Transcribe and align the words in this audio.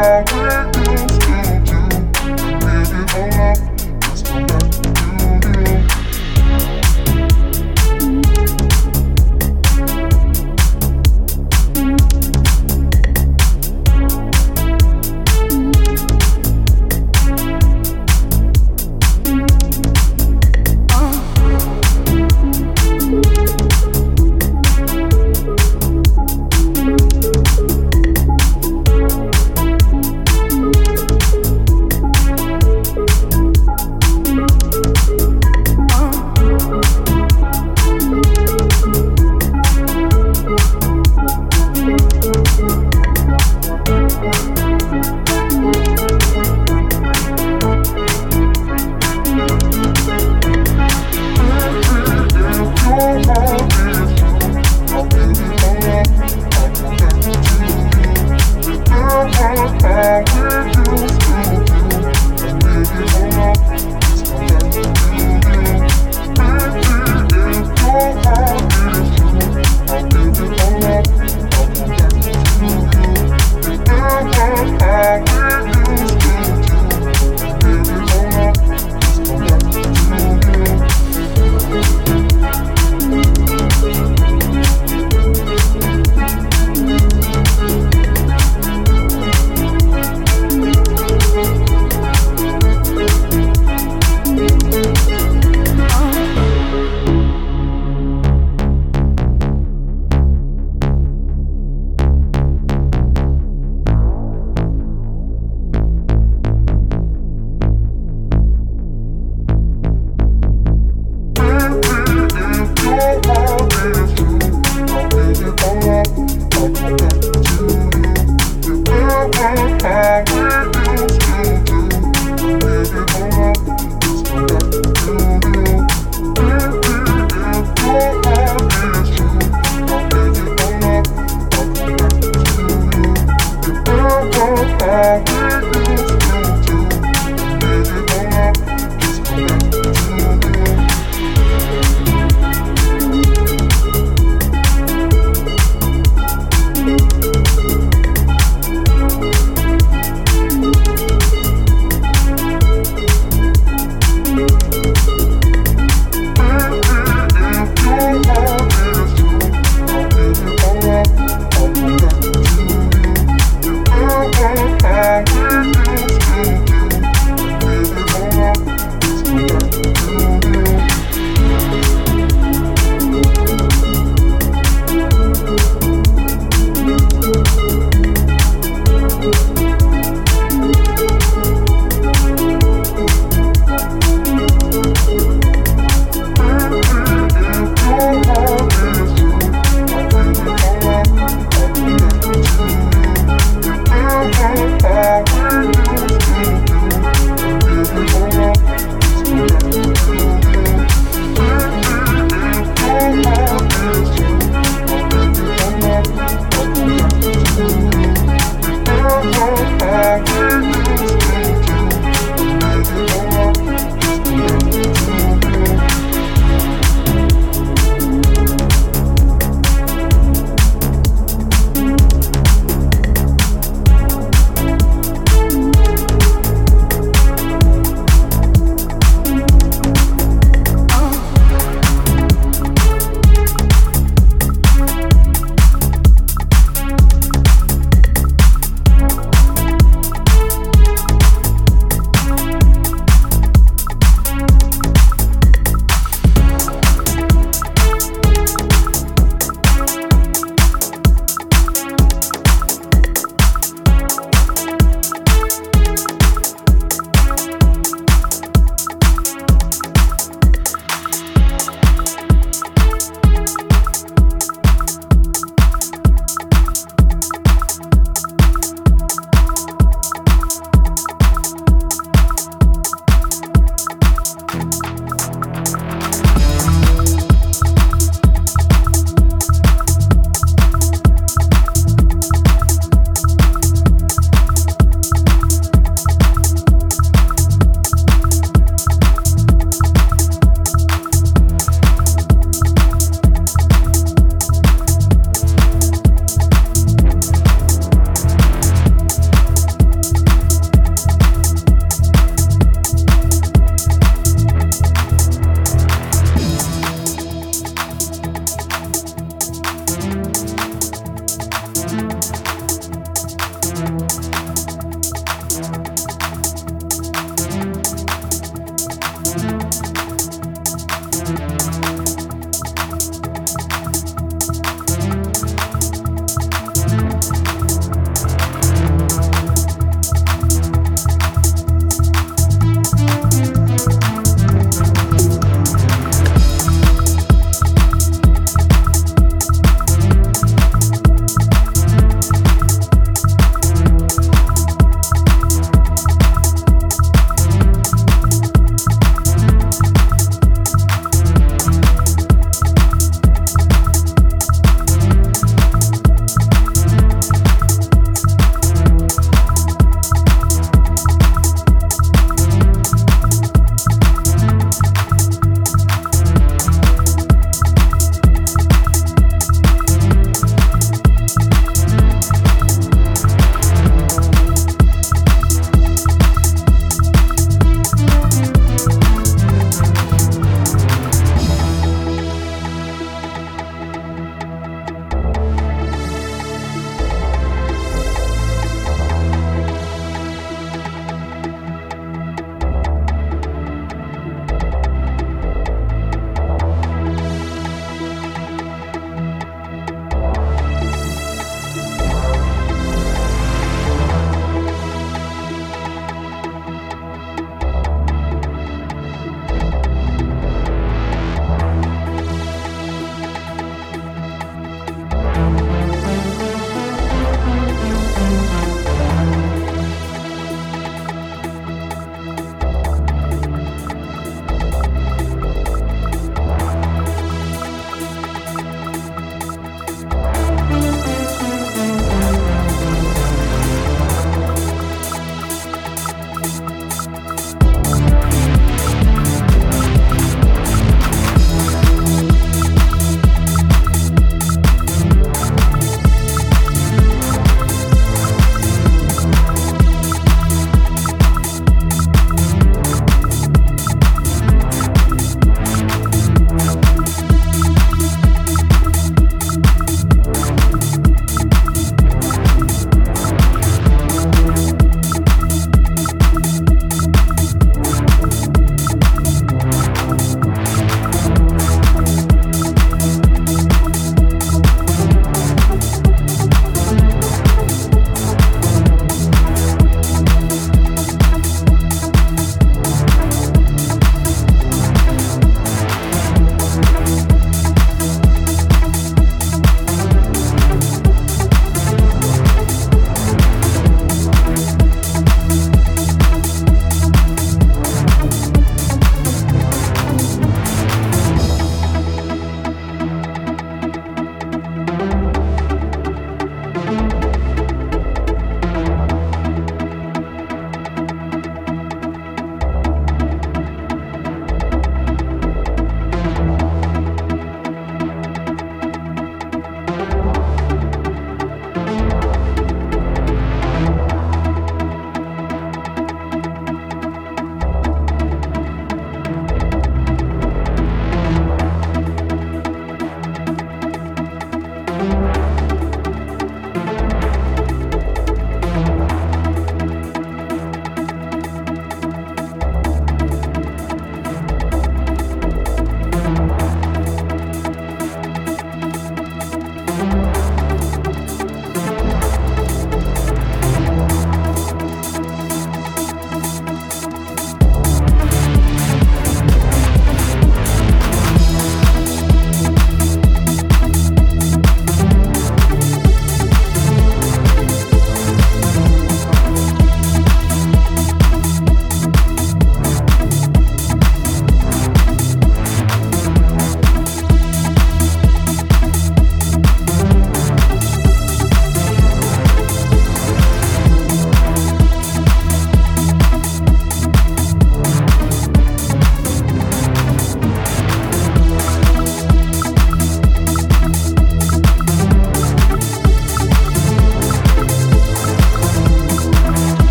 back. 0.00 0.39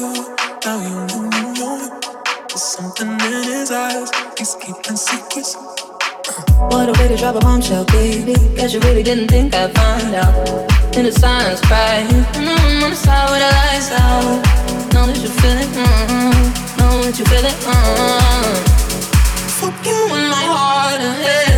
know 0.00 0.80
you 0.80 2.58
something 2.58 3.08
in 3.08 3.44
his 3.44 3.70
eyes, 3.70 4.10
secrets. 4.96 5.54
What 6.70 6.88
a 6.88 6.92
way 6.98 7.08
to 7.08 7.16
drop 7.16 7.36
a 7.36 7.40
bombshell, 7.40 7.84
baby. 7.86 8.34
Cause 8.56 8.72
you 8.74 8.80
really 8.80 9.02
didn't 9.02 9.28
think 9.28 9.54
I'd 9.54 9.74
find 9.74 10.14
out. 10.14 10.34
In 10.96 11.04
the 11.04 11.12
silence, 11.12 11.60
right? 11.70 12.06
Mm-hmm, 12.08 12.84
on 12.84 12.90
the 12.90 12.96
side 12.96 13.30
with 13.30 13.40
the 13.44 13.50
lights 13.60 13.90
out. 13.92 14.42
Now 14.94 15.06
that 15.06 15.18
you 15.18 15.28
feel 15.28 15.58
it, 15.64 15.68
mm-hmm. 15.68 16.78
that 17.02 17.18
you. 17.18 17.24
Mm-hmm. 17.24 18.54
Fuck 19.60 19.86
you 19.86 19.98
in 20.16 20.28
my 20.36 20.44
heart 20.54 21.00
and 21.00 21.22
head. 21.22 21.49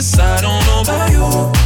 suicide, 0.00 0.38
I 0.38 0.40
don't 0.40 0.66
know 0.66 0.80
about 0.80 1.54
you. 1.54 1.59